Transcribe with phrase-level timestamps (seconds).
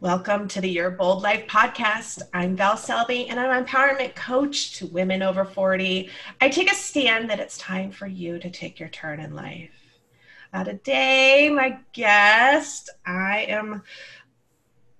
[0.00, 2.20] Welcome to the Your Bold Life podcast.
[2.34, 6.10] I'm Val Selby, and I'm an empowerment coach to women over 40.
[6.38, 9.70] I take a stand that it's time for you to take your turn in life.
[10.52, 13.82] Uh, today, my guest, I am,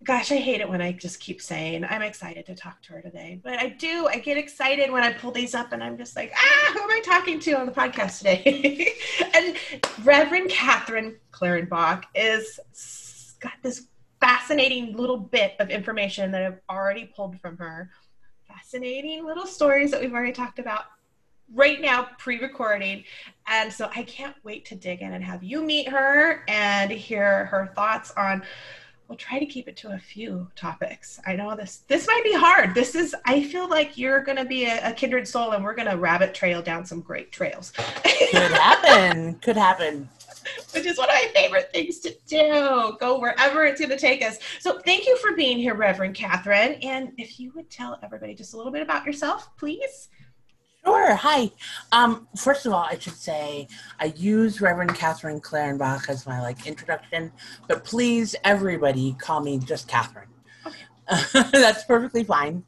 [0.02, 3.02] gosh, I hate it when I just keep saying I'm excited to talk to her
[3.02, 4.08] today, but I do.
[4.10, 6.90] I get excited when I pull these up and I'm just like, ah, who am
[6.90, 8.94] I talking to on the podcast today?
[9.34, 9.56] and
[10.04, 12.58] Reverend Catherine Clarenbach is
[13.40, 13.88] got this
[14.20, 17.90] fascinating little bit of information that I've already pulled from her.
[18.48, 20.84] Fascinating little stories that we've already talked about
[21.54, 23.04] right now, pre recording.
[23.46, 27.46] And so I can't wait to dig in and have you meet her and hear
[27.46, 28.42] her thoughts on.
[29.08, 31.20] We'll try to keep it to a few topics.
[31.24, 32.74] I know this this might be hard.
[32.74, 35.76] This is I feel like you're going to be a, a kindred soul and we're
[35.76, 37.72] going to rabbit trail down some great trails.
[38.02, 39.34] Could happen.
[39.36, 40.08] Could happen.
[40.72, 42.96] which is one of my favorite things to do.
[43.00, 44.38] Go wherever it's going to take us.
[44.60, 46.74] So, thank you for being here, Reverend Catherine.
[46.82, 50.08] And if you would tell everybody just a little bit about yourself, please.
[50.86, 51.16] Sure.
[51.16, 51.50] Hi.
[51.90, 53.66] Um, first of all, I should say
[53.98, 57.32] I use Reverend Catherine Clarenbach as my like introduction,
[57.66, 60.28] but please, everybody, call me just Catherine.
[60.64, 60.84] Okay.
[61.52, 62.62] That's perfectly fine.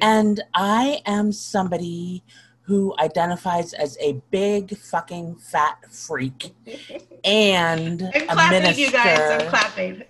[0.00, 2.24] And I am somebody
[2.68, 6.54] who identifies as a big fucking fat freak
[7.24, 8.82] and I'm clapping, a minister.
[8.82, 10.02] You guys, I'm clapping.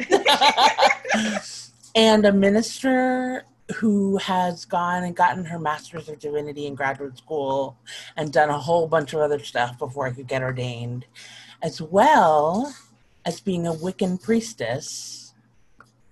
[1.95, 3.45] and a minister
[3.77, 7.77] who has gone and gotten her master's of divinity in graduate school
[8.17, 11.07] and done a whole bunch of other stuff before I could get ordained,
[11.63, 12.75] as well
[13.25, 15.33] as being a Wiccan priestess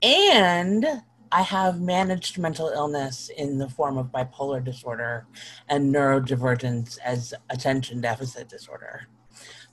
[0.01, 5.27] and I have managed mental illness in the form of bipolar disorder
[5.69, 9.09] and neurodivergence as attention deficit disorder.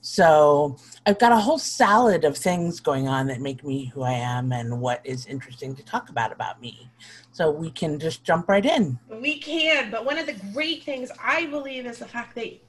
[0.01, 4.11] So I've got a whole salad of things going on that make me who I
[4.11, 6.89] am and what is interesting to talk about about me.
[7.31, 8.99] So we can just jump right in.
[9.09, 12.59] We can, but one of the great things I believe is the fact that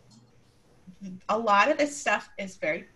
[1.28, 2.86] a lot of this stuff is very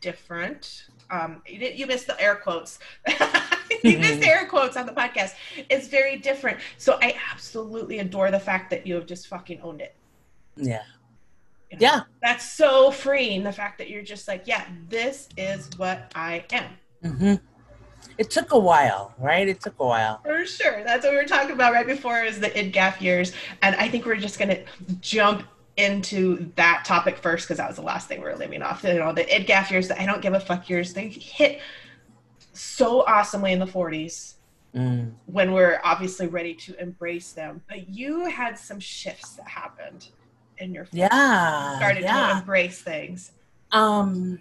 [0.00, 0.86] different.
[1.10, 2.78] Um, you, you missed the air quotes.
[3.82, 5.34] you missed air quotes on the podcast.
[5.70, 6.58] It's very different.
[6.78, 9.94] So I absolutely adore the fact that you have just fucking owned it.
[10.56, 10.82] Yeah.
[11.70, 12.00] You know, yeah.
[12.22, 13.42] That's so freeing.
[13.42, 16.70] The fact that you're just like, yeah, this is what I am.
[17.04, 17.34] Mm-hmm.
[18.18, 19.48] It took a while, right?
[19.48, 20.20] It took a while.
[20.22, 20.82] For sure.
[20.84, 23.32] That's what we were talking about right before is the IDGAF years.
[23.62, 24.64] And I think we're just going to
[25.00, 25.42] jump
[25.76, 28.82] into that topic first because that was the last thing we were leaving off.
[28.82, 31.60] You know, the IDGAF years, the I don't give a fuck years, they hit
[32.58, 34.34] so awesomely in the 40s
[34.74, 35.12] mm.
[35.26, 37.62] when we're obviously ready to embrace them.
[37.68, 40.08] But you had some shifts that happened
[40.58, 40.90] in your 40s.
[40.92, 42.32] yeah started yeah.
[42.32, 43.32] to embrace things.
[43.72, 44.38] Um,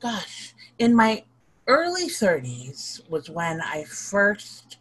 [0.00, 1.24] gosh, in my
[1.66, 4.78] early 30s was when I first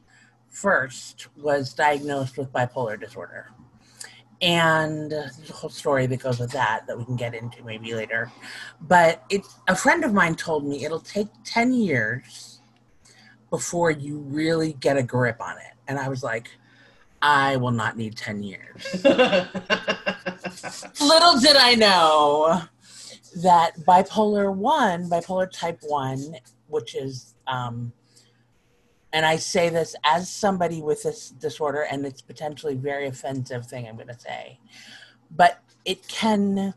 [0.49, 3.51] first was diagnosed with bipolar disorder
[4.43, 7.93] and there's a whole story that goes with that that we can get into maybe
[7.93, 8.29] later.
[8.81, 12.59] But it, a friend of mine told me it'll take 10 years
[13.49, 15.73] before you really get a grip on it.
[15.87, 16.49] And I was like,
[17.21, 18.83] I will not need 10 years.
[19.05, 19.29] Little
[21.39, 22.63] did I know
[23.41, 26.35] that bipolar 1, bipolar type 1,
[26.67, 27.93] which is um,
[29.13, 33.87] and I say this as somebody with this disorder, and it's potentially very offensive thing
[33.87, 34.59] I'm going to say,
[35.29, 36.73] but it can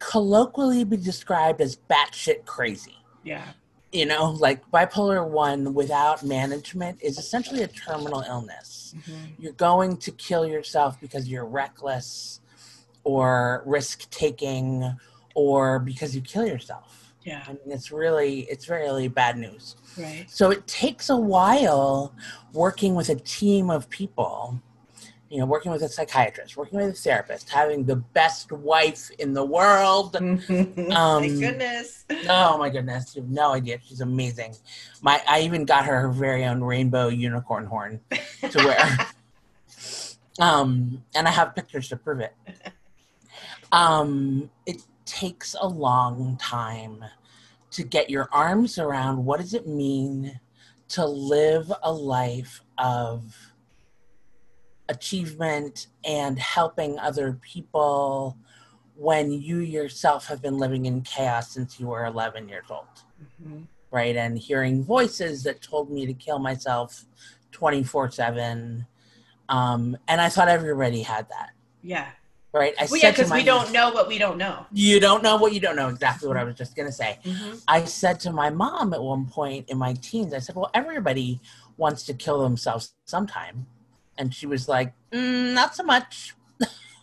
[0.00, 2.96] colloquially be described as batshit crazy.
[3.22, 3.44] Yeah.
[3.92, 8.94] You know, like bipolar one without management is essentially a terminal illness.
[8.96, 9.42] Mm-hmm.
[9.42, 12.40] You're going to kill yourself because you're reckless
[13.04, 14.96] or risk taking
[15.34, 17.42] or because you kill yourself yeah.
[17.46, 19.76] I mean, it's really, it's really bad news.
[19.98, 20.26] Right.
[20.28, 22.14] So it takes a while
[22.52, 24.60] working with a team of people,
[25.28, 29.34] you know, working with a psychiatrist, working with a therapist, having the best wife in
[29.34, 30.16] the world.
[30.16, 30.42] um,
[30.88, 32.04] my goodness.
[32.28, 33.14] Oh my goodness.
[33.14, 33.78] You have no idea.
[33.84, 34.54] She's amazing.
[35.00, 38.00] My, I even got her her very own rainbow unicorn horn
[38.50, 39.08] to wear.
[40.38, 42.34] um, and I have pictures to prove it.
[43.70, 47.04] Um, it takes a long time
[47.70, 50.40] to get your arms around what does it mean
[50.88, 53.52] to live a life of
[54.88, 58.38] achievement and helping other people
[58.96, 62.86] when you yourself have been living in chaos since you were 11 years old
[63.22, 63.60] mm-hmm.
[63.90, 64.16] right?
[64.16, 67.04] And hearing voices that told me to kill myself
[67.52, 68.86] 24 7
[69.50, 71.50] um, and i thought everybody had that.
[71.82, 72.08] Yeah
[72.52, 72.74] right?
[72.78, 74.66] I Well, yeah, said to because we don't know what we don't know.
[74.72, 75.88] You don't know what you don't know.
[75.88, 77.18] Exactly what I was just gonna say.
[77.24, 77.56] Mm-hmm.
[77.68, 81.40] I said to my mom at one point in my teens, I said, "Well, everybody
[81.76, 83.66] wants to kill themselves sometime,"
[84.18, 86.34] and she was like, mm, "Not so much."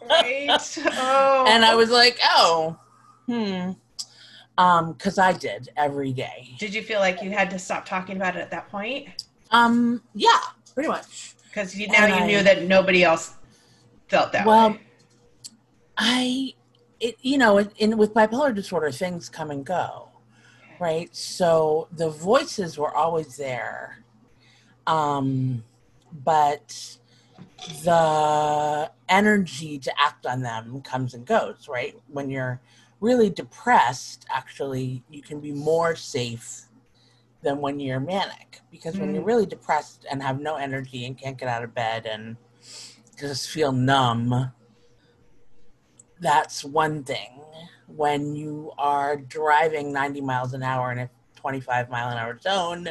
[0.09, 0.49] Right.
[0.91, 1.45] Oh.
[1.47, 2.77] And I was like, "Oh,
[3.27, 3.71] hmm,"
[4.57, 6.55] um, because I did every day.
[6.59, 9.25] Did you feel like you had to stop talking about it at that point?
[9.51, 10.39] Um, yeah,
[10.73, 11.35] pretty much.
[11.49, 13.33] Because you, now And you I- knew that nobody else
[14.07, 14.81] felt that Well, way.
[15.99, 16.53] I,
[16.99, 20.09] it, you know, in, in with bipolar disorder, things come and go,
[20.79, 21.13] right?
[21.15, 23.99] So the voices were always there,
[24.87, 25.63] um,
[26.11, 26.97] but
[27.83, 31.95] the energy to act on them comes and goes, right?
[32.07, 32.61] When you're
[33.01, 36.63] really depressed, actually, you can be more safe
[37.41, 39.27] than when you're manic because when you're Mm.
[39.27, 42.37] really depressed and have no energy and can't get out of bed and
[43.17, 44.51] just feel numb
[46.19, 47.41] that's one thing.
[47.87, 52.89] When you are driving 90 miles an hour in a 25 mile an hour zone,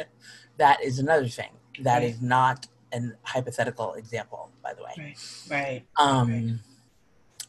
[0.57, 1.51] that is another thing.
[1.81, 2.09] That Right.
[2.09, 4.91] is not an hypothetical example, by the way.
[4.97, 5.17] Right.
[5.49, 5.85] Right.
[5.97, 6.59] Um,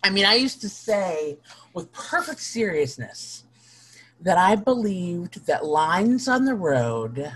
[0.05, 1.39] I mean, I used to say
[1.75, 3.45] with perfect seriousness
[4.21, 7.33] that I believed that lines on the road,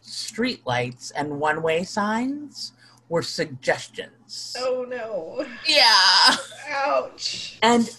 [0.00, 2.72] street lights, and one way signs
[3.08, 4.12] were suggestions.
[4.58, 5.44] Oh no.
[5.66, 6.36] Yeah.
[6.70, 7.58] Ouch.
[7.62, 7.94] And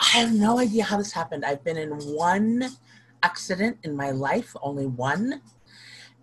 [0.00, 1.44] I have no idea how this happened.
[1.44, 2.68] I've been in one
[3.22, 5.40] accident in my life, only one.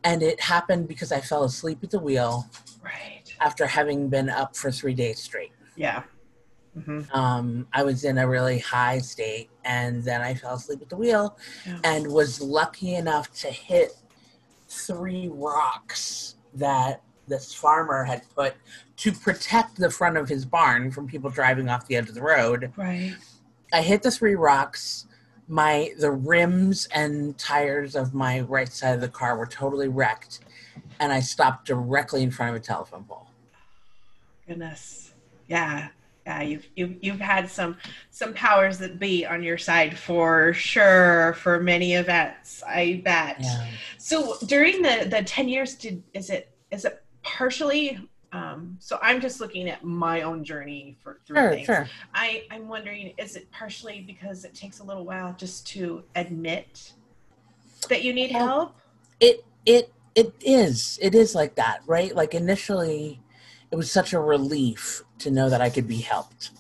[0.03, 2.47] And it happened because I fell asleep at the wheel
[2.83, 3.23] Right.
[3.39, 5.53] after having been up for three days straight.
[5.75, 6.03] Yeah.
[6.73, 10.89] hmm Um, I was in a really high state, and then I fell asleep at
[10.89, 11.79] the wheel Yeah.
[11.83, 13.95] and was lucky enough to hit
[14.67, 18.55] three rocks that this farmer had put
[18.97, 22.21] to protect the front of his barn from people driving off the edge of the
[22.21, 22.71] road.
[22.75, 23.15] Right.
[23.71, 25.07] I hit the three rocks.
[25.47, 30.39] My the rims and tires of my right side of the car were totally wrecked,
[30.99, 33.27] and I stopped directly in front of a telephone pole.
[34.47, 35.13] Goodness.
[35.47, 35.89] Yeah.
[36.25, 36.41] Yeah.
[36.41, 37.77] You've you've you've had some
[38.09, 42.63] some powers that be on your side for sure for many events.
[42.65, 43.37] I bet.
[43.41, 43.67] Yeah.
[43.97, 47.99] So during the the ten years, did is it is it partially?
[48.31, 51.65] Um, so I'm just looking at my own journey for through Sure, things.
[51.67, 51.87] sure.
[52.13, 56.93] I I'm wondering, is it partially because it takes a little while just to admit
[57.89, 58.75] that you need Well, help?
[59.19, 60.97] It it it is.
[61.01, 62.15] It is like that, right?
[62.15, 63.19] Like initially,
[63.71, 66.51] it was such a relief to know that I could be helped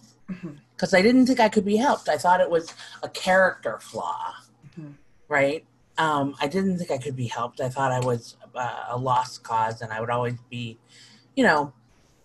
[0.75, 2.07] because I didn't think I could be helped.
[2.07, 2.73] I thought it was
[3.03, 4.33] a character flaw,
[4.79, 4.93] Mhm.
[5.27, 5.65] right?
[5.97, 7.61] Um, I didn't think I could be helped.
[7.61, 10.79] I thought I was uh, a lost cause, and I would always be,
[11.35, 11.73] you know,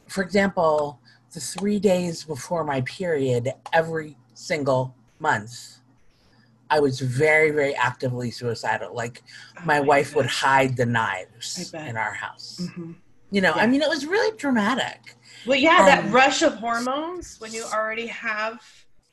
[0.08, 1.00] for example,
[1.32, 5.80] the three days before my period, every single month,
[6.70, 8.94] I was very, very actively suicidal.
[8.94, 9.22] Like
[9.64, 12.60] my Oh, wife would hide the knives in our house.
[12.62, 12.96] Mhm.
[13.30, 15.16] You know, I mean, it was really dramatic.
[15.46, 18.60] Well, yeah, that Um, rush of hormones when you already have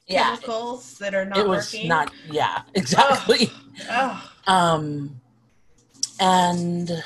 [0.07, 1.88] Yeah, chemicals that are not it was working.
[1.88, 2.12] not.
[2.30, 3.52] Yeah, exactly.
[3.90, 5.19] Oh, Um,
[6.19, 7.04] and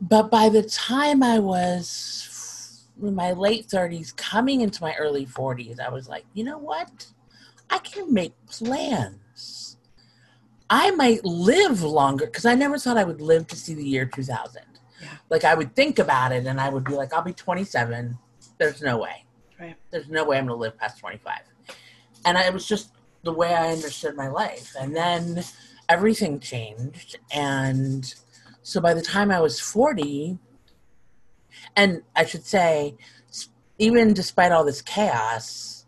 [0.00, 5.78] but by the time I was in my late thirties, coming into my early forties,
[5.78, 7.06] I was like, you know what?
[7.70, 9.76] I can make plans.
[10.68, 14.06] I might live longer because I never thought I would live to see the year
[14.06, 14.62] 2000.
[15.00, 15.08] Yeah.
[15.30, 18.18] Like I would think about it and I would be like, I'll be 27.
[18.58, 19.23] There's no way.
[19.64, 19.76] Right.
[19.90, 21.38] There's no way I'm going to live past 25.
[22.26, 22.90] And I, it was just
[23.22, 24.74] the way I understood my life.
[24.78, 25.42] And then
[25.88, 27.16] everything changed.
[27.32, 28.14] And
[28.62, 30.38] so by the time I was 40,
[31.76, 32.96] and I should say,
[33.78, 35.86] even despite all this chaos,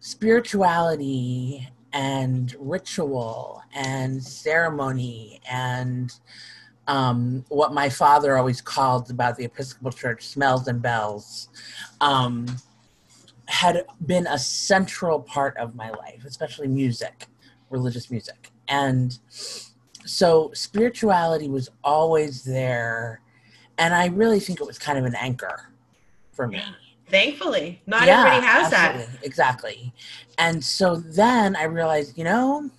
[0.00, 6.10] spirituality and ritual and ceremony and
[6.86, 11.48] um, what my father always called about the Episcopal Church smells and bells
[12.00, 12.46] um,
[13.46, 17.26] had been a central part of my life, especially music,
[17.70, 18.50] religious music.
[18.68, 23.20] And so spirituality was always there.
[23.78, 25.70] And I really think it was kind of an anchor
[26.32, 26.62] for me.
[27.06, 29.08] thankfully, not Yeah, everybody has that.
[29.22, 29.92] Exactly.
[30.38, 32.70] And so then I realized, you know,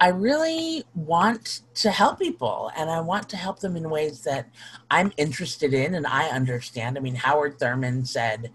[0.00, 4.48] I really want to help people and I want to help them in ways that
[4.90, 6.98] I'm interested in and I understand.
[6.98, 8.50] I mean, Howard Thurman said,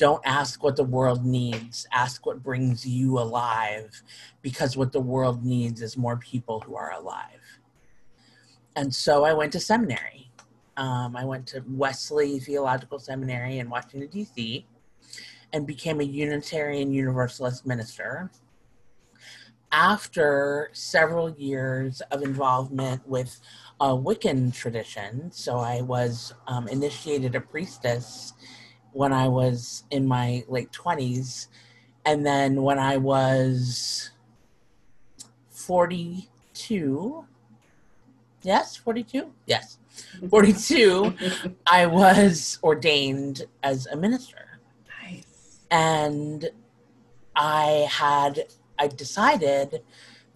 [0.00, 4.02] don't ask what the world needs, ask what brings you alive,
[4.40, 7.60] because what the world needs is more people who are alive.
[8.76, 10.30] And so I went to seminary.
[10.78, 14.64] Um, I went to Wesley Theological Seminary in Washington, D.C.
[15.52, 18.30] and became a Unitarian Universalist minister.
[19.70, 23.38] After several years of involvement with
[23.80, 28.32] a Wiccan tradition, so I was um, initiated a priestess
[28.92, 31.48] when I was in my late 20s.
[32.04, 34.10] And then when I was
[35.50, 37.24] 42,
[38.42, 39.32] yes, 42?
[39.46, 39.78] Yes,
[40.30, 41.14] 42,
[41.66, 44.58] I was ordained as a minister.
[45.04, 45.60] Nice.
[45.70, 46.50] And
[47.36, 48.46] I had,
[48.78, 49.82] I decided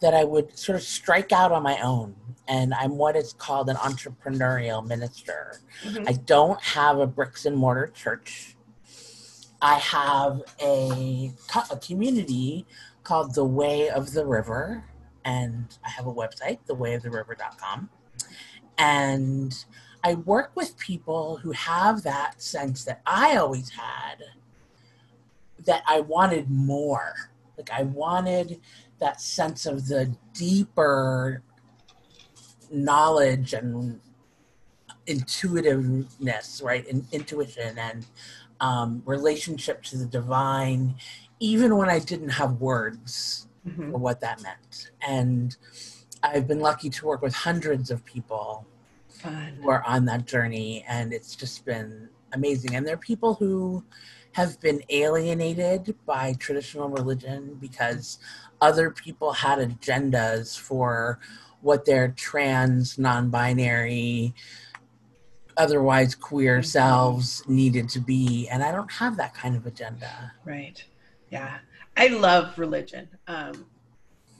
[0.00, 2.14] that I would sort of strike out on my own.
[2.46, 5.60] And I'm what is called an entrepreneurial minister.
[5.82, 6.08] Mhm.
[6.08, 8.56] I don't have a bricks and mortar church.
[9.62, 11.32] I have a,
[11.70, 12.66] a community
[13.02, 14.84] called The Way of the River,
[15.24, 17.88] and I have a website, thewayoftheriver.com.
[18.76, 19.64] And
[20.02, 24.22] I work with people who have that sense that I always had
[25.64, 27.30] that I wanted more.
[27.56, 28.60] Like I wanted
[29.00, 31.42] that sense of the deeper
[32.70, 34.00] knowledge and
[35.06, 36.86] intuitiveness, right?
[36.88, 38.06] And intuition and
[38.60, 40.94] um, relationship to the divine,
[41.40, 43.90] even when I didn't have words Mhm.
[43.92, 44.90] for what that meant.
[45.06, 45.56] And
[46.22, 48.66] I've been lucky to work with hundreds of people
[49.08, 49.58] Fun.
[49.60, 52.74] who are on that journey, and it's just been amazing.
[52.74, 53.84] And there are people who
[54.32, 58.18] have been alienated by traditional religion because
[58.64, 61.18] other people had agendas for
[61.61, 64.35] what their trans, non binary,
[65.59, 66.64] otherwise queer Mhm.
[66.64, 68.49] selves needed to be.
[68.49, 70.33] And I don't have that kind of agenda.
[70.44, 70.83] Right.
[71.28, 71.59] Yeah.
[71.97, 73.09] I love religion.
[73.28, 73.66] Um,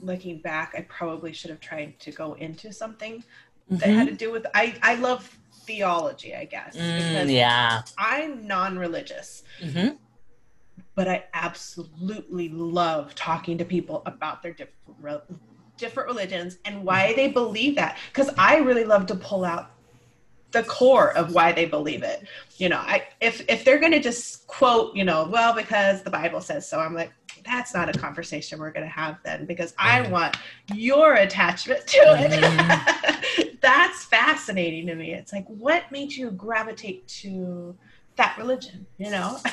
[0.01, 3.23] looking back, I probably should have tried to go into something
[3.69, 6.75] that had to do with I, I love theology, I guess.
[6.75, 7.81] Mm, yeah.
[7.97, 9.89] I'm non-religious, hmm
[10.95, 15.37] but I absolutely love talking to people about their different re-
[15.77, 17.15] different religions and why mm-hmm.
[17.17, 17.97] they believe that.
[18.13, 19.71] Because I really love to pull out
[20.51, 22.25] the core of why they believe it.
[22.57, 26.39] You know, I if if they're gonna just quote, you know, well, because the Bible
[26.39, 27.11] says so, I'm like,
[27.45, 30.37] that's not a conversation we're gonna have then because I want
[30.73, 32.31] your attachment to it.
[32.31, 33.55] Mm-hmm.
[33.61, 35.13] that's fascinating to me.
[35.13, 37.75] It's like what made you gravitate to
[38.17, 39.37] that religion, you know?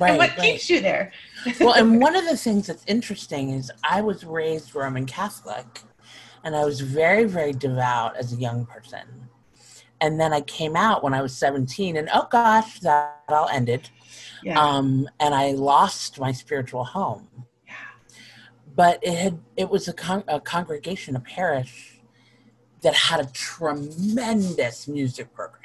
[0.00, 0.52] Right, and what right.
[0.52, 1.10] keeps you there?
[1.60, 5.82] well, and one of the things that's interesting is I was raised Roman Catholic
[6.44, 9.28] and I was very, very devout as a young person.
[10.00, 13.90] And then I came out when I was 17, and oh gosh, that all ended.
[14.44, 14.60] yeah.
[14.60, 17.28] Um, and I lost my spiritual home.
[17.66, 17.74] yeah.
[18.76, 22.00] But it had it was a, con- a congregation, a parish
[22.82, 25.57] that had a tremendous music program.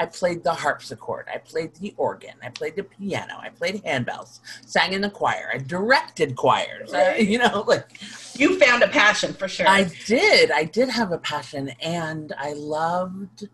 [0.00, 4.40] I played the harpsichord, I played the organ, I played the piano, I played handbells,
[4.64, 6.94] sang in the choir, I directed choirs.
[6.94, 8.00] I- you know, like
[8.34, 9.68] You found a passion for sure.
[9.68, 10.52] I did.
[10.52, 13.46] I did have a passion, and I loved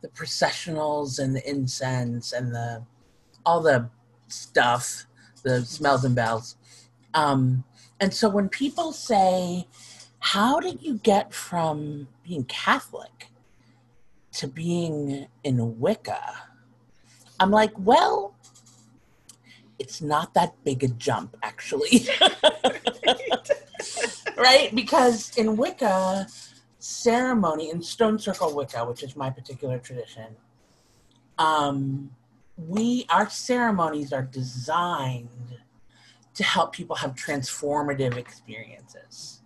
[0.00, 2.84] the processionals and the incense and the
[3.44, 3.90] all the
[4.28, 5.06] stuff,
[5.42, 6.56] the smells and bells.
[7.14, 7.64] Um,
[7.98, 9.66] and so when people say,
[10.20, 13.29] "How did you get from being Catholic
[14.32, 16.34] to being in Wicca?"
[17.38, 18.34] I'm like, "Well."
[19.78, 22.06] It's not that big a jump, actually.
[24.36, 24.74] right?
[24.74, 26.26] Because in Wicca,
[26.78, 30.36] ceremony, in Stone Circle Wicca, which is my particular tradition,
[31.38, 32.10] um,
[32.56, 35.58] we our ceremonies are designed
[36.34, 39.40] to help people have transformative experiences,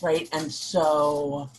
[0.00, 0.28] right?
[0.32, 1.50] And so,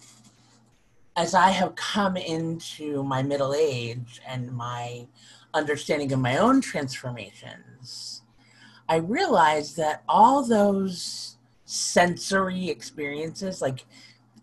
[1.16, 5.08] as I have come into my middle age and my
[5.54, 8.24] understanding of my own transformations,
[8.90, 13.86] I realized that all those sensory experiences, like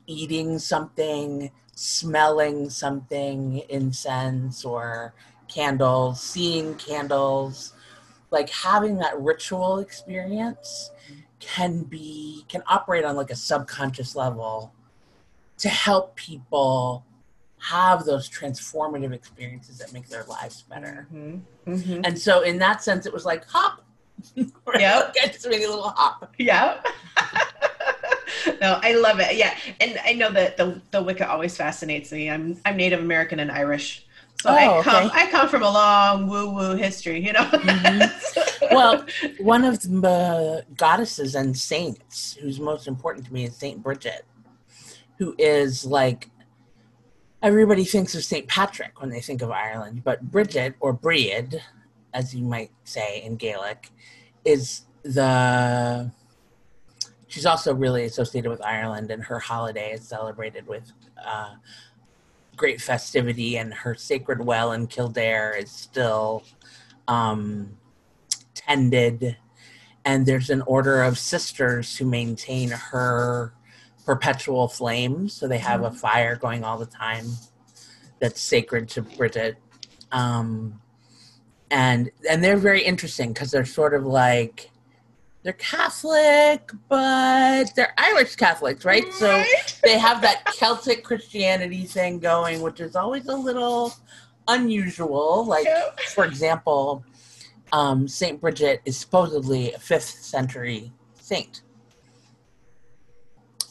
[0.07, 5.15] eating something, smelling something, incense or
[5.49, 7.75] candles, seeing candles,
[8.31, 11.21] like having that ritual experience mm-hmm.
[11.41, 14.73] can be can operate on like a subconscious level
[15.61, 17.05] to help people
[17.59, 21.07] have those transformative experiences that make their lives better.
[21.13, 21.41] Mhm.
[21.67, 22.07] Mhm.
[22.07, 23.85] And so in that sense it was like hop.
[24.79, 25.15] Yep.
[25.15, 26.35] Get make a little hop.
[26.39, 26.81] Yeah.
[28.61, 29.37] no, I love it.
[29.37, 32.31] Yeah, and I know that the the Wicca always fascinates me.
[32.31, 34.07] I'm I'm Native American and Irish,
[34.41, 35.21] so Oh, I come okay.
[35.27, 37.25] I come from a long woo woo history.
[37.27, 37.45] You know.
[37.45, 38.71] Mhm.
[38.73, 39.05] Well,
[39.41, 44.25] one of the goddesses and saints who's most important to me is Saint Bridget,
[45.21, 46.29] who is like
[47.41, 51.63] everybody thinks of Saint Patrick when they think of Ireland, but Bridget or Breed
[52.13, 53.91] as you might say in Gaelic,
[54.45, 56.11] is the.
[57.29, 60.91] She's also really associated with Ireland, and her holiday is celebrated with
[61.25, 61.55] uh,
[62.57, 63.57] great festivity.
[63.57, 66.43] And her sacred well in Kildare is still
[67.07, 67.77] um,
[68.55, 69.37] tended,
[70.05, 73.53] and there's an order of sisters who maintain her
[74.11, 75.29] perpetual flame.
[75.29, 77.27] So they have a fire going all the time
[78.19, 79.57] that's sacred to Bridget.
[80.11, 80.81] Um,
[81.71, 84.73] and and they're very interesting because they're sort of like
[85.45, 89.05] they're Catholic, but they're Irish Catholics, right?
[89.13, 89.45] So
[89.85, 93.95] they have that Celtic Christianity thing going, which is always a little
[94.49, 95.47] unusual.
[95.47, 95.69] Like,
[96.15, 97.05] for example,
[97.73, 101.63] um, Saint Bridget is supposedly a fifth century saint.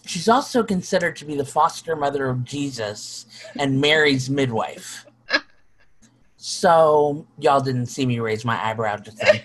[0.10, 3.28] She's also considered to be the foster mother of Jesus
[3.60, 5.06] and Mary's midwife.
[6.36, 9.42] So y'all didn't see me raise my eyebrow just then.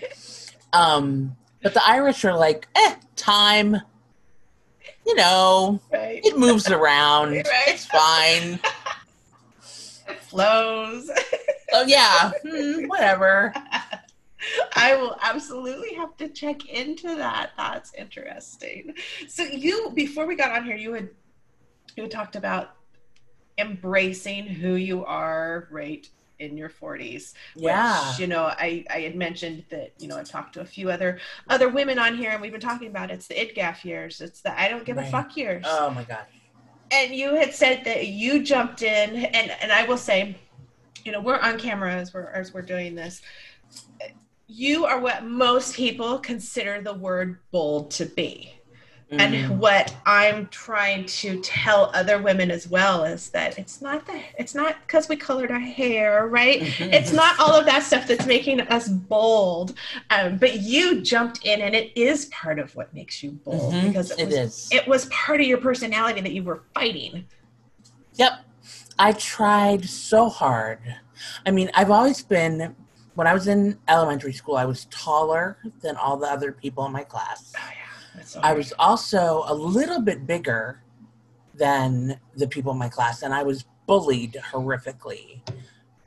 [0.73, 3.79] Um, but the Irish are like, eh, time.
[5.05, 6.25] You know, right.
[6.25, 7.33] it moves around.
[7.35, 7.67] Right.
[7.67, 8.59] It's fine.
[10.09, 11.11] It flows.
[11.73, 13.53] Oh yeah, hmm, whatever.
[14.75, 17.51] I will absolutely have to check into that.
[17.57, 18.93] That's interesting.
[19.27, 21.09] So you before we got on here, you had
[21.95, 22.71] you had talked about
[23.57, 26.07] embracing who you are right
[26.39, 27.33] in your 40s.
[27.55, 28.09] Yeah.
[28.09, 30.91] Which, you know, I, I had mentioned that, you know, I've talked to a few
[30.91, 34.19] other other women on here and we've been talking about it's the IDGAF years.
[34.19, 35.07] It's the I don't give Right.
[35.07, 35.63] a fuck years.
[35.67, 36.25] Oh my god
[36.91, 40.35] and you had said that you jumped in and and i will say
[41.03, 43.21] you know we're on camera as we're as we're doing this
[44.47, 48.51] you are what most people consider the word bold to be
[49.11, 49.19] Mhm.
[49.19, 54.19] and what i'm trying to tell other women as well is that it's not the
[54.37, 56.91] it's not because we colored our hair right Mhm.
[56.93, 59.75] it's not all of that stuff that's making us bold
[60.09, 63.87] um, but you jumped in and it is part of what makes you bold Mhm.
[63.89, 64.69] because it it was is.
[64.71, 67.25] it was part of your personality that you were fighting
[68.15, 68.31] Yep.
[68.97, 70.79] I tried so hard.
[71.45, 72.73] I mean, I've always been,
[73.15, 76.91] when I was in elementary school, I was taller than all the other people in
[76.91, 77.53] my class.
[77.57, 77.75] Oh yeah,
[78.15, 80.81] that's so I was also a little bit bigger
[81.55, 85.39] than the people in my class, and I was bullied horrifically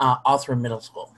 [0.01, 1.14] uh, all through middle school.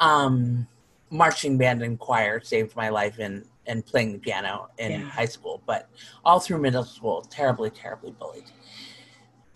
[0.00, 0.66] Um,
[1.10, 4.98] marching band and choir saved my life in, in playing the piano in Yeah.
[5.08, 5.88] high school, but
[6.24, 8.50] all through middle school, terribly, terribly bullied.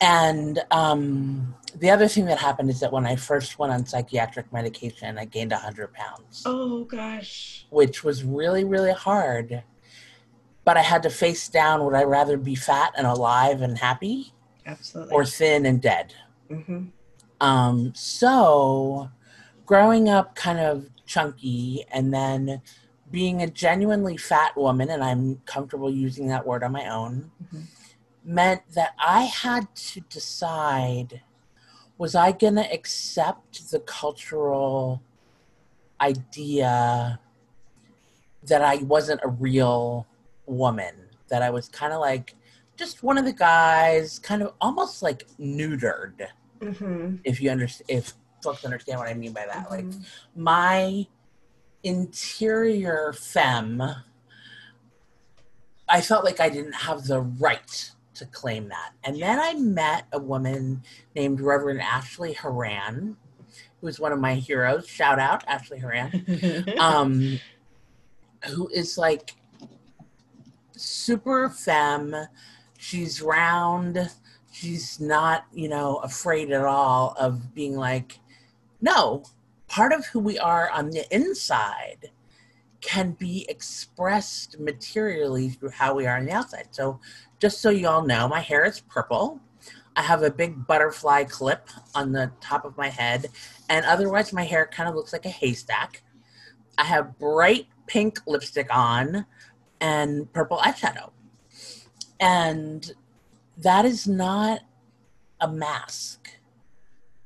[0.01, 4.53] And um, the other thing that happened is that when I first went on psychiatric
[4.53, 7.67] medication, I gained 100 pounds Oh gosh.
[7.71, 9.63] which was really, really hard.
[10.65, 14.33] But I had to face down would I rather be fat and alive and happy
[14.67, 15.15] Absolutely.
[15.15, 16.13] or thin and dead?
[16.49, 16.87] hmm
[17.41, 19.09] Um, so
[19.65, 22.61] growing up kind of chunky and then
[23.11, 27.63] being a genuinely fat woman, and I'm comfortable using that word on my own, Mhm.
[28.27, 31.23] Meant that I had to decide
[31.97, 35.01] was I going to accept the cultural
[36.01, 37.19] idea
[38.43, 40.07] that I wasn't a real
[40.45, 40.95] woman,
[41.29, 42.35] that I was kind of like
[42.77, 46.27] just one of the guys, kind of almost like neutered
[46.63, 50.05] hmm if you understand if folks understand what i mean by that like Mhm.
[50.35, 51.07] my
[51.83, 53.83] interior femme
[55.87, 60.07] i felt like i didn't have the right to claim that and then i met
[60.13, 60.83] a woman
[61.15, 63.17] named reverend ashley horan
[63.81, 67.39] who's one of my heroes shout out ashley horan um,
[68.45, 69.35] who is like
[70.77, 72.15] super femme.
[72.79, 74.11] She's round.
[74.53, 78.21] She's not, you know, afraid at all of being like,
[78.81, 79.25] no,
[79.69, 82.11] part of who we are on the inside
[82.81, 86.69] can be expressed materially through how we are on the outside.
[86.71, 87.01] So,
[87.39, 89.41] just so you all know, my hair is purple.
[89.95, 93.31] I have a big butterfly clip on the top of my head,
[93.69, 96.03] and otherwise, my hair kind of looks like a haystack.
[96.79, 99.27] I have bright pink lipstick on
[99.81, 101.11] and purple eyeshadow.
[102.21, 102.93] And
[103.59, 104.61] that is not
[105.41, 106.29] a mask,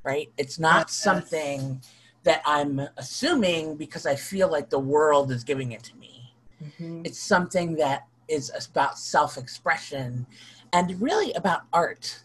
[0.05, 0.31] right?
[0.37, 1.83] It's not something
[2.23, 6.35] that I'm assuming because I feel like the world is giving it to me.
[6.63, 7.07] Mhm.
[7.07, 10.27] It's something that is about self expression
[10.73, 12.23] and really about art.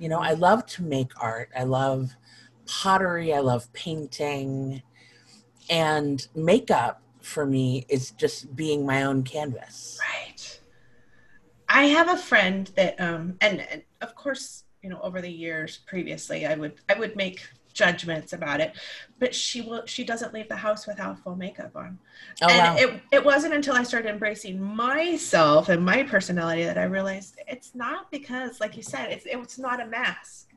[0.00, 1.50] You know, I love to make art.
[1.56, 2.10] I love
[2.66, 3.32] pottery.
[3.32, 4.82] I love painting.
[5.70, 9.98] And makeup for me is just being my own canvas.
[10.00, 10.60] Right.
[11.68, 15.80] I have a friend that, um, and, and of course, you know, over the years
[15.86, 18.72] previously, I would I would make judgments about it
[19.18, 21.98] but she will she doesn't leave the house without full makeup on
[22.42, 22.76] Oh and wow.
[22.82, 27.74] it, it wasn't until i started embracing myself and my personality that i realized it's
[27.74, 30.48] not because like you said it's it's not a mask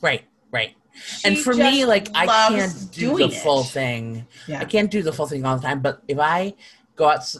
[0.00, 0.74] right, right.
[1.24, 3.66] and for me, like I can't do the full it.
[3.68, 4.26] thing.
[4.46, 5.80] yeah I can't do the full thing all the time.
[5.80, 6.54] But if I
[6.96, 7.34] go out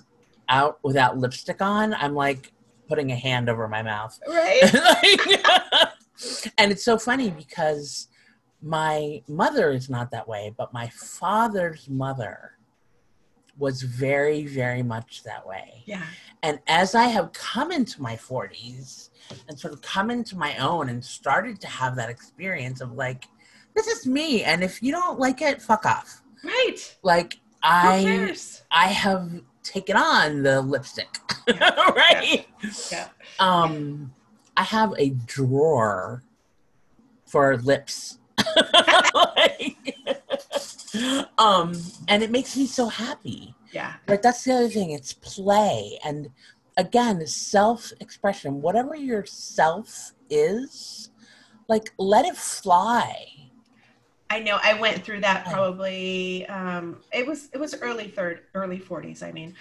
[0.48, 2.52] out without lipstick on, I'm like
[2.88, 4.18] putting a hand over my mouth.
[4.28, 5.92] right Like-
[6.58, 8.08] and it's so funny because
[8.62, 12.52] my mother is not that way, but my father's mother
[13.58, 15.82] was very, very much that way.
[15.84, 16.04] yeah
[16.42, 19.10] And as I have come into my 40s
[19.48, 23.24] and sort of come into my own and started to have that experience of like,
[23.74, 24.44] this is me.
[24.44, 26.22] And if you don't like it, fuck off.
[26.44, 28.32] right Like, I
[28.70, 29.28] I have
[29.62, 31.08] taken on the lipstick.
[31.48, 31.74] Yeah.
[31.92, 32.46] right?
[32.92, 34.12] yeah Um
[34.56, 36.22] I have a drawer
[37.26, 38.17] for lips.
[39.14, 39.96] Like,
[41.38, 41.74] um
[42.08, 43.54] and it makes me so happy.
[43.72, 44.90] yeah Right, that's the other thing.
[44.92, 45.98] It's play.
[46.04, 46.30] And
[46.76, 51.10] again, self expression, whatever your self is,
[51.68, 53.37] like let it fly.
[54.30, 58.78] I know I went through that probably um it was it was early third early
[58.78, 59.54] 40s I mean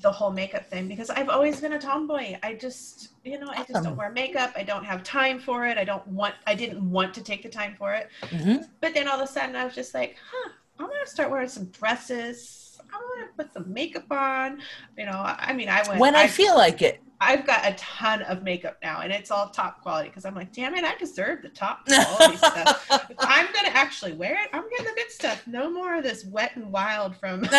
[0.00, 2.38] the whole makeup thing because I've always been a tomboy.
[2.42, 4.52] I just you know I just don't wear makeup.
[4.56, 5.76] I don't have time for it.
[5.76, 8.08] I don't want I didn't want to take the time for it.
[8.22, 11.30] Hmm but then all of a sudden I was just like huh I'm gonna start
[11.30, 12.80] wearing some dresses.
[12.92, 14.60] I'm gonna put some makeup on.
[14.96, 17.02] You know I I mean I went When I, I feel like it.
[17.20, 20.52] I've got a ton of makeup now and it's all top quality because I'm like
[20.52, 24.68] damn it I deserve the top quality stuff if I'm gonna actually wear it, I'm
[24.70, 25.46] getting the good stuff.
[25.46, 27.44] No more of this wet and wild from.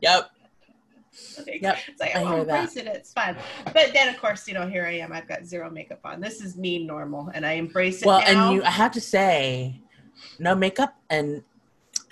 [0.00, 0.30] yep.
[1.46, 2.54] like, Yep, It's like I oh, hear I'm that.
[2.60, 2.96] embracing it.
[2.96, 3.36] It's fun.
[3.72, 5.12] But then, of course, you know, here I am.
[5.12, 6.20] I've got zero makeup on.
[6.20, 8.48] This is me normal, and I embrace it Well, now.
[8.48, 9.80] and you I have to say,
[10.38, 11.42] no makeup and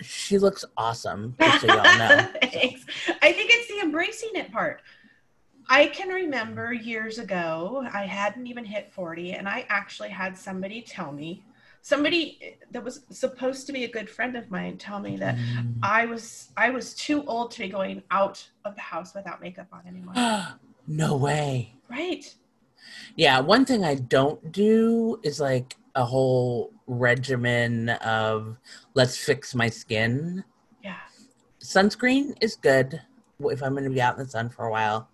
[0.01, 2.27] she looks awesome, just so y'all know.
[2.41, 2.85] Thanks.
[3.21, 3.51] I think
[3.87, 4.81] embracing it part.
[5.69, 10.81] I can remember years ago, I hadn't even hit 40, and I actually had somebody
[10.81, 11.43] tell me,
[11.81, 15.75] somebody that was supposed to be a good friend of mine, tell me that Mm.
[15.83, 19.67] I was I was too old to be going out of the house without makeup
[19.71, 20.13] on anymore.
[20.87, 21.73] no way.
[21.89, 22.25] right.
[23.15, 28.57] Yeah, one thing I don't do is like a whole regimen of
[28.93, 30.43] let's fix my skin.
[30.83, 30.95] Yeah.
[31.61, 33.01] Sunscreen is good
[33.39, 35.09] if I'm going to be out in the sun for a while.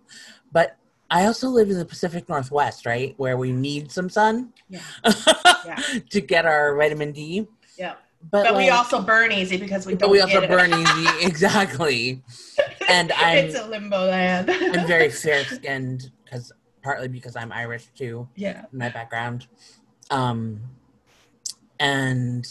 [0.52, 0.76] But
[1.10, 3.14] I also live in the Pacific Northwest, right?
[3.18, 4.80] Where we need some sun Yeah.
[6.10, 7.46] to get our vitamin D.
[7.78, 7.94] Yeah.
[8.30, 11.06] But, But we also burn easy because we but we also burn easy.
[11.26, 12.22] Exactly.
[12.88, 14.50] And I'm it's a limbo land.
[14.50, 16.50] I'm very fair skinned because
[16.82, 18.28] partly because I'm Irish too.
[18.34, 18.64] yeah.
[18.72, 19.46] my background.
[20.10, 20.60] Um,
[21.78, 22.46] and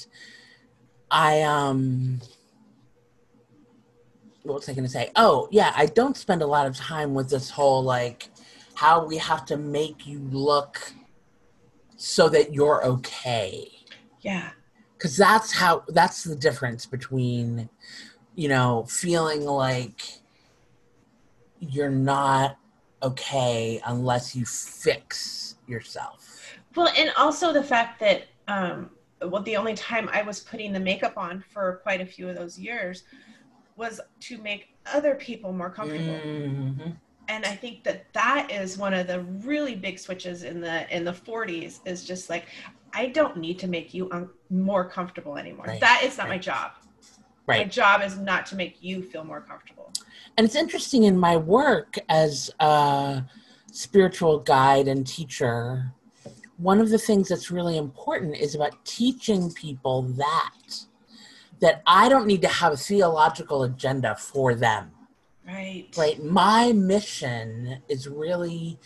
[1.10, 2.22] I um,
[4.44, 5.10] what was I going to say?
[5.16, 8.30] Oh, yeah, I don't spend a lot of time with this whole like
[8.76, 10.94] how we have to make you look
[11.96, 13.70] so that you're okay.
[14.22, 14.50] Yeah.
[14.98, 17.70] Because that's how that's the difference between,
[18.36, 20.02] you know, feeling like
[21.60, 22.58] you're not
[23.02, 26.56] okay unless you fix yourself.
[26.76, 28.90] Well, and also the fact that um,
[29.22, 32.36] well, the only time I was putting the makeup on for quite a few of
[32.36, 33.04] those years
[33.76, 36.20] was to make other people more comfortable.
[36.26, 36.96] Mhm.
[37.30, 41.06] And I think that that is one of the really big switches in the in
[41.06, 42.46] the 40s is just like
[42.94, 45.66] I don't need to make you un- more comfortable anymore.
[45.66, 46.42] Right, That is not my right.
[46.42, 46.72] job.
[47.48, 49.92] My job is not to make you feel more comfortable.
[50.38, 53.24] And it's interesting in my work as a
[53.72, 55.92] spiritual guide and teacher,
[56.58, 60.86] one of the things that's really important is about teaching people that
[61.64, 64.92] that I don't need to have a theological agenda for them.
[65.48, 65.88] Right.
[65.98, 66.22] Right?
[66.22, 68.78] My mission is really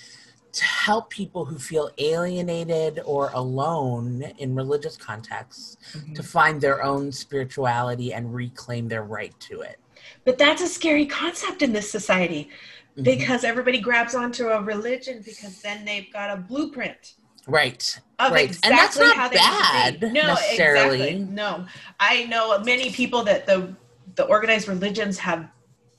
[0.51, 6.13] to help people who feel alienated or alone in religious contexts Mhm.
[6.15, 9.79] to find their own spirituality and reclaim their right to it.
[10.23, 12.49] But that's a scary concept in this society
[12.95, 13.03] Mhm.
[13.03, 17.15] because everybody grabs onto a religion because then they've got a blueprint
[17.47, 17.99] Right.
[18.19, 18.49] of Right.
[18.49, 20.01] exactly And that's not how they bad.
[20.13, 21.09] No, necessarily.
[21.09, 21.33] exactly.
[21.33, 21.65] No,
[21.99, 23.75] I know many people that the
[24.15, 25.47] the organized religions have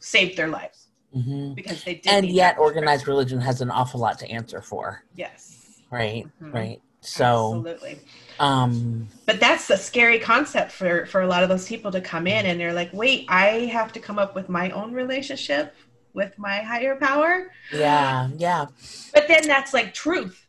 [0.00, 2.12] saved their lives hmm because they did.
[2.12, 5.04] And yet, organized religion has an awful lot to answer for.
[5.14, 5.80] Yes.
[5.90, 6.26] Right.
[6.42, 6.52] Mhm.
[6.52, 6.80] Right.
[7.00, 8.00] So, Absolutely.
[8.38, 12.26] um, But that's the scary concept for for a lot of those people to come
[12.26, 15.74] in and they're like, wait, I have to come up with my own relationship
[16.14, 17.50] with my higher power.
[17.70, 18.66] yeah, yeah.
[19.12, 20.47] But then that's like truth.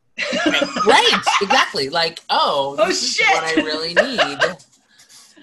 [0.86, 1.90] Right, exactly.
[1.90, 3.28] Like, oh, Oh, this is shit.
[3.34, 4.40] what I really need.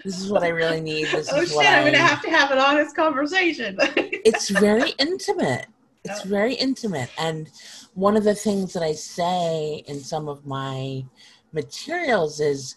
[0.04, 1.08] This is what I really need.
[1.08, 1.56] This oh is shit!
[1.56, 1.90] what I'm I.
[1.90, 3.76] gonna have to have an honest conversation.
[3.80, 5.66] it's very intimate.
[6.04, 6.30] It's Yeah.
[6.30, 7.10] very intimate.
[7.18, 7.48] And
[7.94, 11.04] one of the things that I say in some of my
[11.52, 12.76] materials is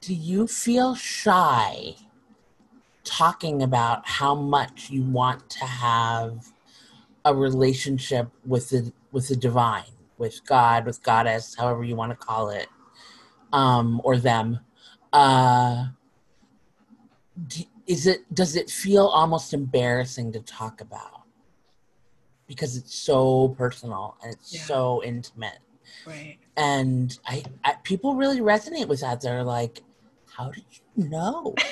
[0.00, 1.96] do you feel shy
[3.02, 6.52] talking about how much you want to have
[7.24, 9.82] a relationship with the with the divine,
[10.18, 12.68] with God, with goddess, however you want to call it,
[13.52, 14.60] um, or them?
[15.12, 15.86] Uh,
[17.46, 21.22] do, is it does it feel almost embarrassing to talk about
[22.46, 24.62] because it's so personal and it's Yeah.
[24.64, 25.58] so intimate
[26.06, 26.36] right.
[26.56, 29.82] and I, I people really resonate with that they're like
[30.36, 30.64] how did
[30.96, 31.54] you know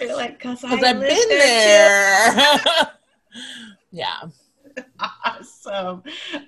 [0.00, 1.38] You're like, cause because i've been there.
[1.38, 2.90] there yeah too."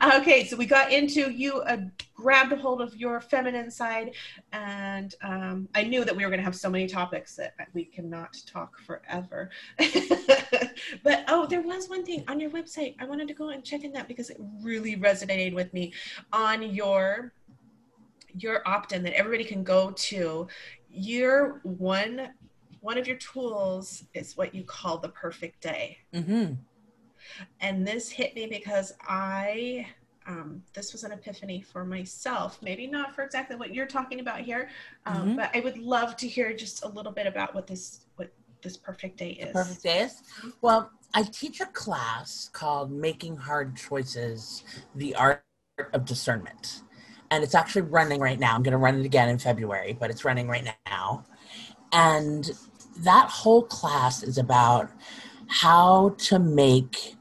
[0.03, 1.79] Okay, so we got into you uh,
[2.15, 4.15] grabbed a hold of your feminine side,
[4.53, 7.85] and um, I knew that we were going to have so many topics that we
[7.85, 9.51] cannot talk forever.
[11.03, 12.95] but oh, there was one thing on your website.
[13.01, 15.93] I wanted to go and check in that because it really resonated with me
[16.33, 17.33] on your
[18.37, 20.49] your opt-in that everybody can go to.
[20.89, 22.31] Your one
[22.81, 26.53] one of your tools is what you call the perfect day hmm
[27.61, 29.87] and this hit me because I
[30.27, 32.59] um, this was an epiphany for myself.
[32.63, 34.71] Maybe not for exactly what you're talking about here,
[35.05, 35.37] um, Mhm.
[35.37, 38.33] but I would love to hear just a little bit about what this what
[38.63, 39.53] this perfect day is.
[39.53, 40.23] perfect days
[40.63, 45.45] well i teach a class called making hard choices the art
[45.93, 46.81] of discernment
[47.31, 50.09] and it's actually running right now i'm going to run it again in february but
[50.11, 51.23] it's running right now
[51.93, 52.53] and
[53.01, 54.91] that whole class is about
[55.49, 57.15] how to make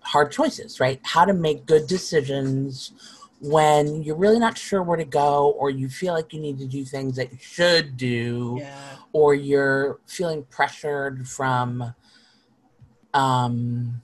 [0.00, 2.92] hard choices right how to make good decisions
[3.40, 6.66] when you're really not sure where to go or you feel like you need to
[6.66, 8.96] do things that you should do Yeah.
[9.12, 11.94] or you're feeling pressured from
[13.12, 14.00] um,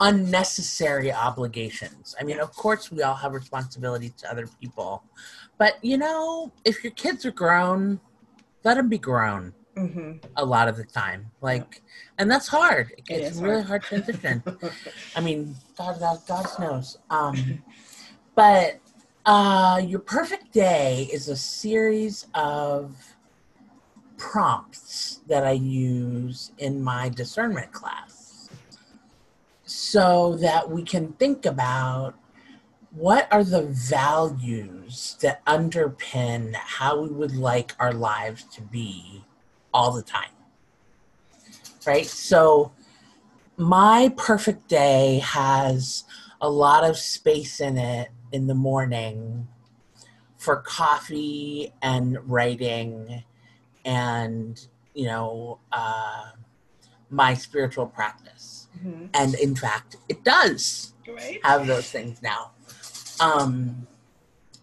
[0.00, 2.14] unnecessary obligations.
[2.20, 5.02] I mean, of course, we all have responsibilities to other people,
[5.58, 8.00] but you know, if your kids are grown,
[8.64, 11.30] let them be grown hmm a lot of the time.
[11.40, 11.82] Like,
[12.18, 12.92] and that's hard.
[12.96, 13.82] It it's really hard.
[13.82, 14.42] hard transition.
[15.16, 16.98] I mean, God, God, God knows.
[17.10, 17.62] Um,
[18.34, 18.80] but
[19.26, 22.96] uh, your perfect day is a series of
[24.16, 28.50] prompts that I use in my discernment class,
[29.64, 32.14] so that we can think about
[32.90, 39.24] what are the values that underpin how we would like our lives to be
[39.72, 40.30] all the time.
[41.86, 42.06] Right?
[42.06, 42.72] So
[43.56, 46.04] my perfect day has
[46.40, 49.48] a lot of space in it in the morning
[50.38, 53.22] for coffee and writing
[53.84, 56.30] and you know uh,
[57.10, 59.08] my spiritual practice Mhm.
[59.14, 61.38] and in fact it does Right.
[61.44, 62.50] have those things now
[63.20, 63.86] um,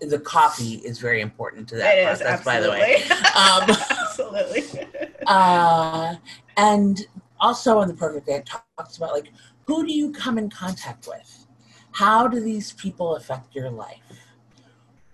[0.02, 3.04] the coffee is very important to that It is process by the way
[3.36, 3.88] absolutely.
[4.70, 5.08] Um, absolutely.
[5.28, 6.16] uh,
[6.58, 7.08] and
[7.40, 8.46] also in the perfect day it
[8.78, 9.32] talks about like
[9.66, 11.48] who do you come in contact with
[11.92, 14.00] how do these people affect your life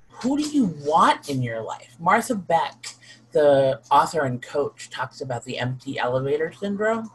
[0.10, 2.96] who do you want in your life martha beck
[3.32, 7.10] the author and coach talks about the empty elevator syndrome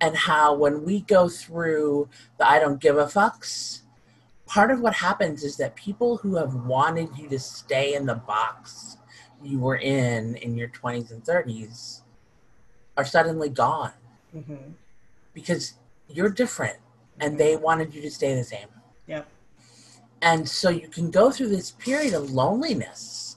[0.00, 2.08] and how when we go through
[2.38, 3.82] the i don't give a fucks
[4.46, 8.14] part of what happens is that people who have wanted you to stay in the
[8.14, 8.96] box
[9.42, 12.02] you were in in your 20s and 30s
[12.96, 13.92] are suddenly gone
[14.34, 14.72] Mhm.
[15.34, 15.74] because
[16.08, 16.78] you're different
[17.20, 18.68] and they wanted you to stay the same.
[19.06, 19.26] Yep.
[20.22, 23.36] And so you can go through this period of loneliness,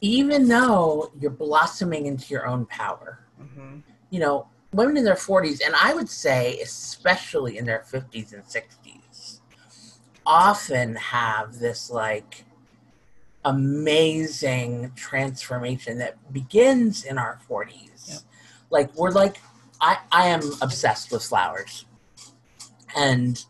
[0.00, 3.20] even though you're blossoming into your own power.
[3.40, 3.82] Mhm.
[4.10, 8.44] You know, women in their 40s, and I would say especially in their 50s and
[8.46, 8.85] 60s,
[10.26, 12.44] often have this like
[13.44, 18.08] amazing transformation that begins in our 40s.
[18.08, 18.18] Yep.
[18.70, 19.38] Like, we're like,
[19.80, 21.84] I, I am obsessed with flowers.
[22.96, 23.42] And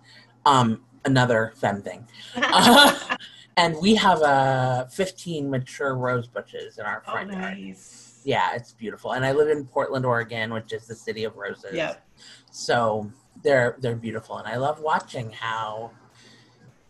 [0.44, 2.06] um, another fun thing.
[2.36, 3.16] Uh,
[3.56, 7.58] and we have uh, 15 mature rose bushes in our oh, front yard.
[7.58, 8.20] nice.
[8.24, 9.12] Yeah, it's beautiful.
[9.12, 11.72] And I live in Portland, Oregon, which is the city of roses.
[11.72, 12.02] Yep.
[12.50, 13.10] So
[13.44, 15.92] they're they're beautiful, and I love watching how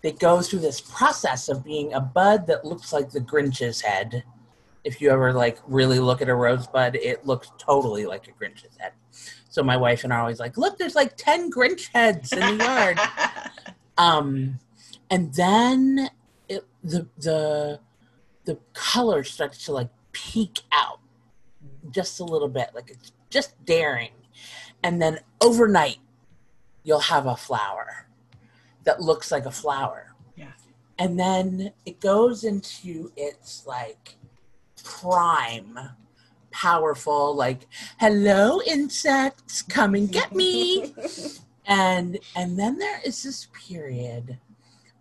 [0.06, 4.22] they goes through this process of being a bud that looks like the Grinch's head.
[4.84, 8.76] If you ever like really look at a rosebud, it looks totally like a Grinch's
[8.78, 8.92] head.
[9.50, 12.38] So my wife and I are always like, "Look, there's like ten Grinch heads in
[12.38, 13.00] the yard."
[13.98, 14.58] Um,
[15.08, 16.10] and then
[16.50, 17.80] it, the the
[18.44, 21.00] the color starts to like peek out
[21.90, 24.10] just a little bit, like it's just daring,
[24.82, 25.96] and then overnight
[26.84, 28.05] you'll have a flower
[28.86, 30.14] that looks like a flower.
[30.36, 30.52] Yeah.
[30.98, 34.16] And then it goes into its like
[34.82, 35.78] prime
[36.52, 37.66] powerful like
[37.98, 40.94] hello insects come and get me
[41.66, 44.38] and and then there is this period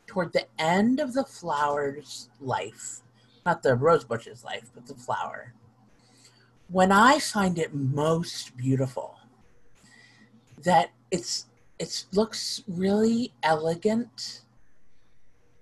[0.05, 2.99] toward the end of the flower's life
[3.45, 5.53] not the rose bush's life but the flower
[6.67, 9.17] when i find it most beautiful
[10.61, 11.45] that it's
[11.79, 14.41] it looks really elegant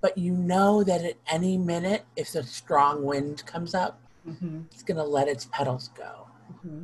[0.02, 4.62] but you know that at any minute if the strong wind comes up Mm-hmm.
[4.72, 6.84] it's going to let its petals go Mm-hmm.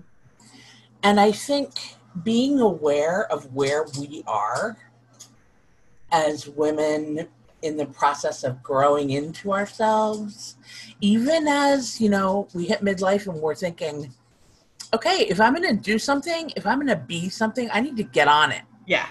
[1.04, 1.72] and I think
[2.24, 4.78] being aware of where we are
[6.12, 7.28] as women
[7.62, 10.56] in the process of growing into ourselves,
[11.02, 14.12] even as, you know, we hit midlife and we're thinking,
[14.94, 17.96] okay, if I'm going to do something, if I'm going to be something, I need
[17.98, 19.08] to get on it, Yeah.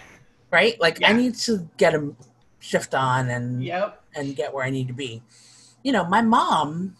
[0.51, 0.81] Right?
[0.81, 2.13] Like I need to get a
[2.61, 4.03] shift on and Yep.
[4.15, 5.23] and get where I need to be.
[5.83, 6.97] You know, my mom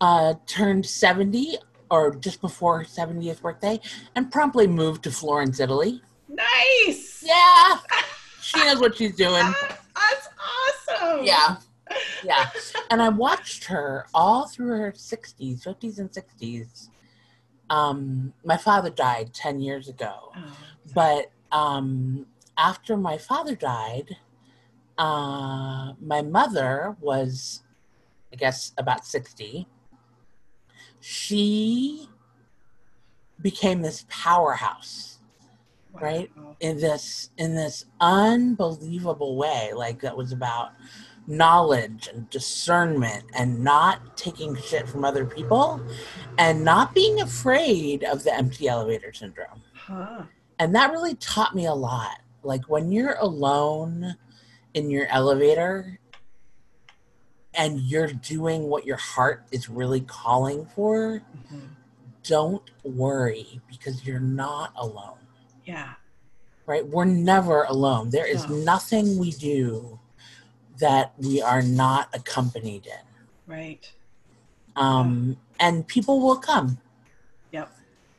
[0.00, 1.58] uh, turned 70
[1.90, 3.78] or just before her 70th birthday
[4.16, 6.00] and promptly moved to Florence, Italy.
[6.28, 7.22] Nice.
[7.24, 7.76] Yeah,
[8.40, 9.44] she knows what she's doing.
[9.94, 10.28] That's
[10.98, 11.24] awesome.
[11.24, 11.56] Yeah,
[12.24, 12.48] yeah.
[12.90, 16.88] And I watched her all through her 60s, 50s, and 60s.
[17.70, 20.32] Um, my father died 10 years ago.
[20.36, 20.56] Oh,
[20.94, 24.16] But um, after my father died,
[24.98, 27.62] uh, my mother was,
[28.32, 29.66] I guess, about 60.
[31.00, 32.08] She
[33.40, 35.18] became this powerhouse
[35.92, 36.00] wow.
[36.00, 36.30] right?
[36.60, 40.70] in this in this unbelievable way like that was about
[41.26, 45.80] knowledge and discernment and not taking shit from other people
[46.38, 50.22] and not being afraid of the empty elevator syndrome Huh.
[50.60, 54.16] and that really taught me a lot like when you're alone
[54.74, 55.98] in your elevator
[57.54, 61.68] and you're doing what your heart is really calling for Mhm.
[62.24, 65.18] don't worry because you're not alone
[65.64, 65.94] Yeah.
[66.66, 68.56] right we're never alone there is No.
[68.56, 69.98] nothing we do
[70.78, 73.04] that we are not accompanied in
[73.46, 73.92] Right.
[74.76, 76.78] um and people will come.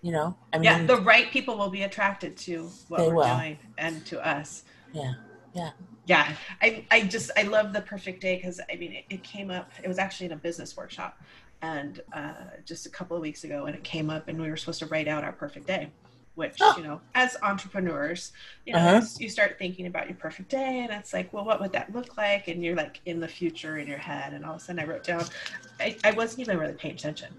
[0.03, 0.85] You know i mean yeah.
[0.85, 3.35] The right people will be attracted to what we're will.
[3.37, 4.63] doing and to us.
[4.93, 5.13] yeah
[5.55, 5.71] yeah
[6.05, 6.25] Yeah.
[6.61, 9.71] I, I just, I love the perfect day because I mean, it, it came up,
[9.83, 11.17] it was actually in a business workshop
[11.61, 12.33] and uh,
[12.65, 14.85] just a couple of weeks ago and it came up and we were supposed to
[14.87, 15.89] write out our perfect day.
[16.35, 16.73] Which Oh.
[16.77, 18.31] you know, as entrepreneurs,
[18.65, 19.05] you know, Uh-huh.
[19.19, 22.17] you- start thinking about your perfect day, and it's like, well, what would that look
[22.17, 22.47] like?
[22.47, 24.85] And you're like in the future in your head, and all of a sudden, I
[24.85, 25.23] wrote down,
[25.79, 27.31] I, I wasn't even really paying attention,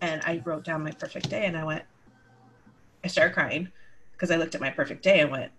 [0.00, 1.84] and I wrote down my perfect day, and I went,
[3.04, 3.68] I started crying
[4.12, 5.52] because I looked at my perfect day and went,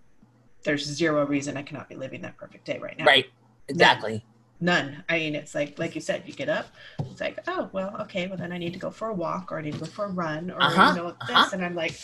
[0.64, 3.06] there's zero reason I cannot be living that perfect day right now.
[3.06, 3.26] right
[3.68, 4.22] exactly
[4.62, 5.02] None.
[5.08, 6.66] I mean, it's like, like you said, you get up.
[7.10, 8.26] It's like, oh, well, okay.
[8.26, 10.04] Well, then I need to go for a walk, or I need to go for
[10.04, 11.30] a run, or Uh-huh, you know this.
[11.30, 11.50] uh-huh.
[11.54, 11.98] And I'm like,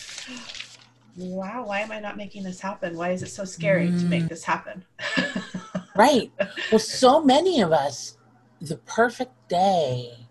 [1.18, 2.96] wow, why am I not making this happen?
[2.96, 4.28] Why is it so scary to make Mm.
[4.28, 4.84] this happen?
[5.96, 6.30] right
[6.70, 8.18] well so many of us
[8.60, 10.25] the perfect day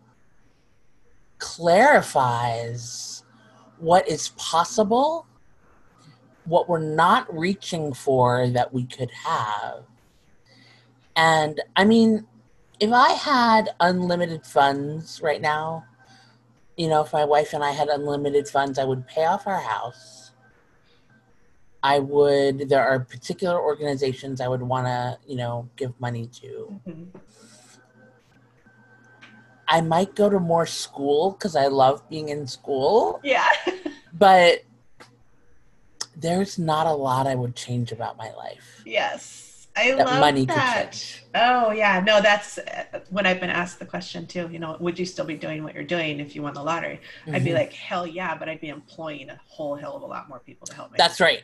[1.40, 3.24] clarifies
[3.78, 5.28] what is possible
[6.46, 9.84] what we're not reaching for that we could have.
[11.16, 12.28] And i mean
[12.80, 15.86] if i had unlimited funds right now
[16.76, 19.62] you know if my wife and i had unlimited funds i would pay off our
[19.62, 20.32] house.
[21.82, 26.82] I would there are particular organizations i would want to you know give money to.
[26.88, 27.08] Mhm.
[29.68, 33.48] I might go to more school because i love being in school Yeah.
[34.14, 34.64] but
[36.16, 39.42] there's not a lot i would change about my life yes.
[39.78, 40.94] I that love money could that.
[40.94, 44.48] change Oh yeah, no, that's uh, when I've been asked the question too.
[44.50, 47.02] You know, would you still be doing what you're doing if you won the lottery?
[47.28, 47.56] I'd be Mhm.
[47.56, 50.66] like, hell yeah, but I'd be employing a whole hell of a lot more people
[50.68, 50.98] to help me.
[50.98, 51.44] that's right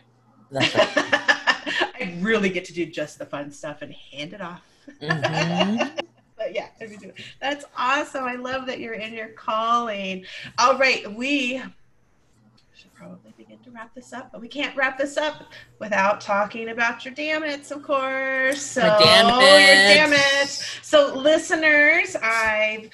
[0.49, 4.63] that's right I really get to do just the fun stuff and hand it off.
[5.01, 5.91] Mhm.
[6.43, 6.69] But yeah,
[7.39, 8.23] that's awesome.
[8.23, 10.25] I love that you're in your calling.
[10.57, 11.61] All right, we
[12.73, 15.43] should probably begin to wrap this up, but we can't wrap this up
[15.77, 18.61] without talking about your dammits, of course.
[18.61, 20.49] So damn your damn it.
[20.81, 22.89] So listeners, I've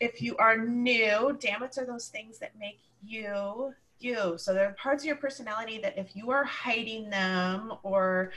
[0.00, 4.34] if you are new, dammits are those things that make you you.
[4.36, 8.32] So there are parts of your personality that if you are hiding them or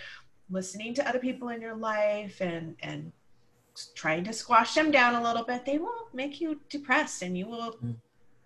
[0.51, 3.11] listening to other people in your life and and
[3.95, 7.47] trying to squash them down a little bit, they will make you depressed and you
[7.47, 7.95] will mm.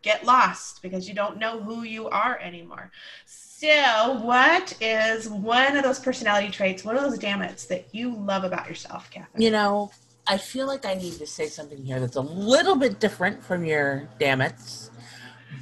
[0.01, 2.91] get lost because you don't know who you are anymore.
[3.25, 8.43] So, what is one of those personality traits, one of those dammits that you love
[8.43, 9.41] about yourself, Catherine?
[9.41, 9.91] You know,
[10.27, 13.63] I feel like I need to say something here that's a little bit different from
[13.63, 14.89] your dammits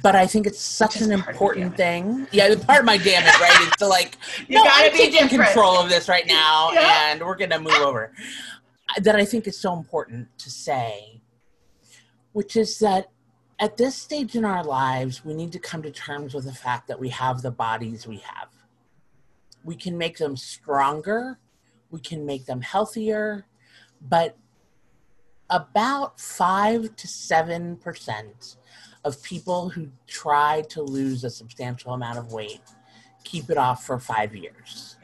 [0.04, 2.26] but I think it's such an important thing.
[2.30, 3.66] Yeah, the part of my damn it, right?
[3.66, 4.18] It's to like,
[4.48, 5.52] you no, I'm taking different.
[5.52, 7.12] control of this right now, yeah.
[7.12, 8.12] and we're gonna move over.
[8.98, 11.20] That I think is so important to say,
[12.32, 13.10] which is that
[13.58, 16.88] at this stage in our lives, we need to come to terms with the fact
[16.88, 18.48] that we have the bodies we have.
[19.64, 21.38] We can make them stronger,
[21.90, 23.46] we can make them healthier,
[24.00, 24.36] but
[25.50, 28.56] about five to seven percent
[29.04, 32.60] of people who try to lose a substantial amount of weight
[33.24, 34.96] keep it off for five years.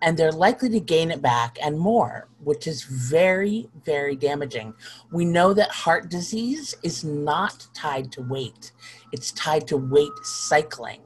[0.00, 4.74] And they're likely to gain it back and more, which is very, very damaging.
[5.10, 8.72] We know that heart disease is not tied to weight,
[9.12, 11.00] it's tied to weight cycling.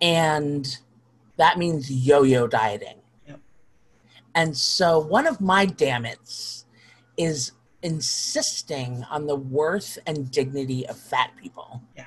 [0.00, 0.66] And
[1.36, 3.00] that means yo yo dieting.
[3.26, 3.40] Yep.
[4.34, 6.64] And so, one of my dammits
[7.16, 11.82] is insisting on the worth and dignity of fat people.
[11.96, 12.04] Yeah.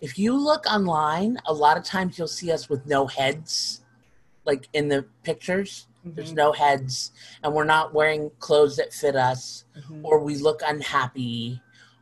[0.00, 3.84] If you look online, a lot of times you'll see us with no heads,
[4.48, 5.86] like in the pictures.
[6.04, 6.16] Mm-hmm.
[6.16, 7.12] There's no heads,
[7.44, 10.04] and we're not wearing clothes that fit us, mm-hmm.
[10.04, 11.60] or we look unhappy,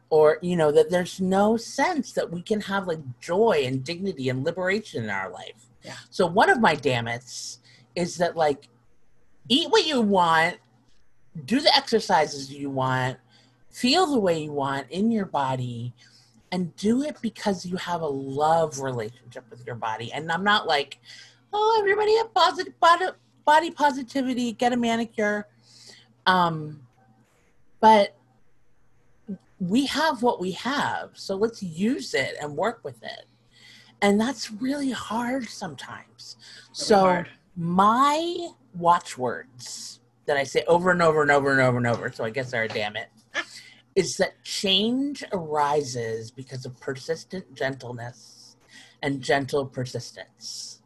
[0.09, 4.31] or, you know, that there's no sense that we can have like joy and dignity
[4.31, 5.67] and liberation in our life.
[5.83, 5.97] Yeah.
[6.09, 7.59] So, one of my dammits
[7.95, 8.69] is that, like,
[9.49, 10.57] eat what you want
[11.45, 13.19] do the exercises you want,
[13.69, 15.93] feel the way you want in your body,
[16.53, 20.13] and do it because you have a love relationship with your body.
[20.13, 20.99] And I'm not like,
[21.53, 23.07] oh, everybody have positive body,
[23.45, 25.47] body positivity, get a manicure.
[26.27, 26.81] Um,
[27.81, 28.17] but
[29.59, 33.27] we have what we have, so let's use it and work with it.
[34.03, 36.37] And that's really hard sometimes.
[36.39, 37.29] Really so hard.
[37.57, 42.13] my watchwords that I say over and over and over and over and over.
[42.13, 43.09] So I guess they're a damn it.
[43.95, 48.57] Is that change arises because of persistent gentleness
[49.03, 50.83] and gentle persistence.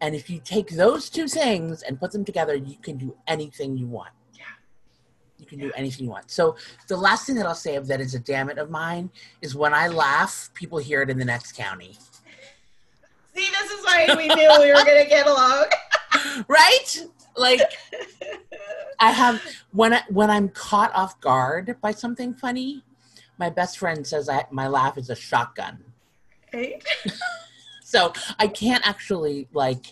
[0.00, 3.76] And if you take those two things and put them together, you can do anything
[3.76, 4.10] you want.
[4.34, 4.44] Yeah.
[5.38, 5.66] You can yeah.
[5.66, 6.30] do anything you want.
[6.30, 6.56] So
[6.88, 9.10] the last thing that I'll say of that is a damn it of mine
[9.40, 11.96] is when I laugh, people hear it in the next county.
[13.34, 15.66] See, this is why we knew we were going to get along.
[16.48, 17.06] right?
[17.36, 17.60] like
[18.98, 19.42] I have
[19.72, 22.82] when I, when I'm caught off guard by something funny,
[23.38, 25.84] my best friend says I, my laugh is a shotgun.
[26.52, 26.84] Right.
[27.92, 29.84] so I can't actually like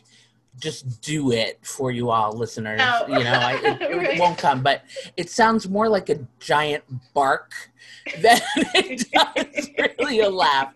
[0.59, 2.80] just do it for you all listeners.
[2.82, 3.07] Oh.
[3.07, 4.18] You know, I, it, it right.
[4.18, 4.84] won't come, but
[5.18, 6.82] it sounds more like a giant
[7.12, 7.53] bark
[8.22, 10.72] than it does really a laugh.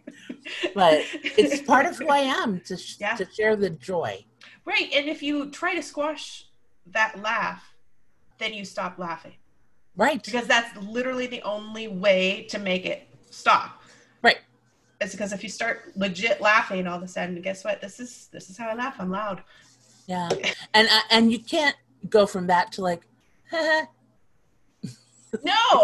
[0.74, 3.16] But it's part of who I am to, yeah.
[3.16, 4.22] to share the joy.
[4.66, 4.90] Right.
[4.94, 6.46] And if you try to squash
[6.92, 7.74] that laugh,
[8.36, 9.36] then you stop laughing.
[9.96, 10.22] Right.
[10.22, 13.80] Because that's literally the only way to make it stop.
[15.04, 17.80] It's because if you start legit laughing all of a sudden, guess what?
[17.80, 18.96] This is this is how I laugh.
[18.98, 19.42] I'm loud.
[20.06, 20.28] Yeah.
[20.72, 21.76] and uh, and you can't
[22.08, 23.02] go from that to like
[23.52, 23.86] no,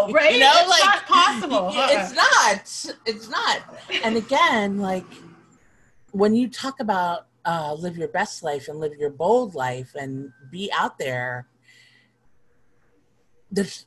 [0.09, 0.33] right?
[0.33, 1.71] you know, it's like, not possible.
[1.75, 2.99] It's not.
[3.05, 3.61] It's not.
[4.03, 5.05] And again, like
[6.11, 10.31] when you talk about uh, live your best life and live your bold life and
[10.51, 11.47] be out there
[13.51, 13.85] there's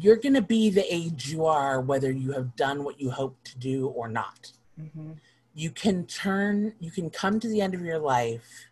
[0.00, 3.36] you're going to be the age you are whether you have done what you hope
[3.44, 4.52] to do or not.
[4.80, 5.12] Mm-hmm.
[5.54, 8.68] you can turn you can come to the end of your life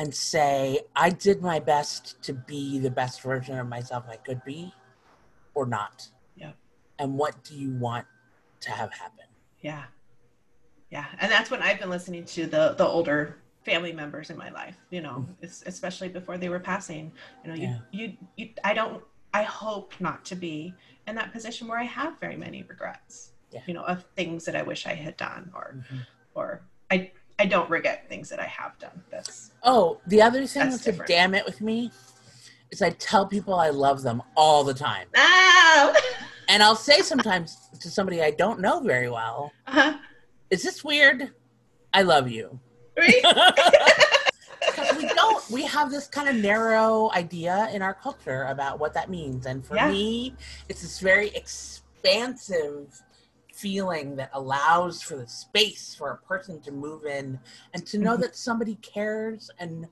[0.00, 4.42] and say i did my best to be the best version of myself i could
[4.44, 4.72] be
[5.54, 6.08] or not.
[6.36, 6.52] Yeah.
[6.98, 8.06] And what do you want
[8.60, 9.26] to have happen?
[9.60, 9.84] Yeah.
[10.90, 11.06] Yeah.
[11.20, 14.78] And that's when i've been listening to the the older family members in my life
[14.88, 15.62] you know mm.
[15.66, 17.12] especially before they were passing.
[17.44, 17.78] You know you, yeah.
[17.92, 19.02] you you i don't
[19.34, 20.74] i hope not to be
[21.06, 23.60] in that position where i have very many regrets yeah.
[23.66, 25.98] you know of things that i wish i had done or mm-hmm.
[26.34, 30.70] or i i don't regret things that i have done that's oh the other thing
[30.70, 31.90] that's, that's a damn it with me
[32.70, 35.94] is i tell people i love them all the time oh.
[36.48, 39.96] and i'll say sometimes to somebody i don't know very well uh-huh
[40.50, 41.30] is this weird?
[41.94, 42.58] I love you.
[42.98, 43.22] Right?
[44.80, 48.94] because we don't we have this kind of narrow idea in our culture about what
[48.94, 49.90] that means and for yeah.
[49.90, 50.34] me
[50.68, 53.02] it's this very expansive
[53.52, 57.38] feeling that allows for the space for a person to move in
[57.74, 58.20] and to know Mhm.
[58.20, 59.86] that somebody cares and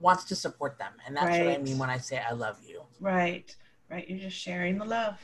[0.00, 0.92] wants to support them.
[1.06, 2.82] And that's what I mean when I say I love you.
[3.00, 3.54] Right.
[3.88, 4.08] Right.
[4.08, 5.18] You're just sharing the love.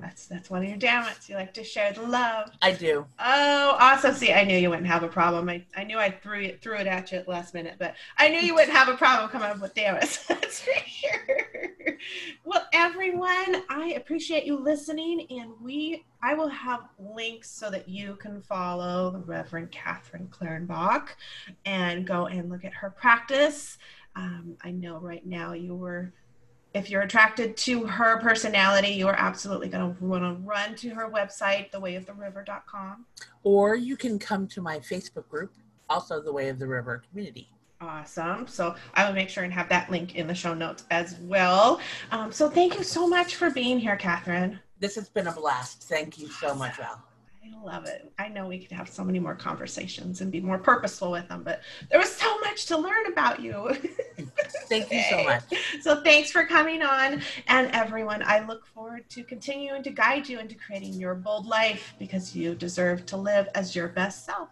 [0.00, 1.28] That's that's one of your dammits.
[1.28, 2.50] You like to share the love.
[2.62, 3.06] I do.
[3.18, 4.14] Oh, awesome.
[4.14, 5.48] See, I knew you wouldn't have a problem.
[5.48, 7.94] I, I knew I threw it threw it at you at the last minute, but
[8.16, 10.26] I knew you wouldn't have a problem coming up with dammits.
[10.28, 11.46] That's for sure.
[12.44, 18.16] Well, everyone, I appreciate you listening, and we I will have links so that you
[18.16, 21.08] can follow the Reverend Catherine Clarenbach
[21.64, 23.78] and go and look at her practice.
[24.16, 26.12] Um, I know right now you were
[26.74, 30.90] if you're attracted to her personality, you are absolutely going to want to run to
[30.90, 33.06] her website, thewayoftheriver.com.
[33.42, 35.52] Or you can come to my Facebook group,
[35.88, 37.50] also the Way of the River community.
[37.80, 38.46] Awesome.
[38.46, 41.80] So I will make sure and have that link in the show notes as well.
[42.10, 44.60] Um, so thank you so much for being here, Catherine.
[44.78, 45.84] This has been a blast.
[45.84, 47.02] Thank you so much, Val.
[47.52, 48.12] I love it.
[48.18, 51.42] I know we could have so many more conversations and be more purposeful with them,
[51.42, 53.74] but there was so much to learn about you.
[54.68, 55.42] Thank you so much.
[55.80, 57.22] So thanks for coming on.
[57.48, 61.94] And everyone, I look forward to continuing to guide you into creating your bold life
[61.98, 64.48] because you deserve to live as your best self.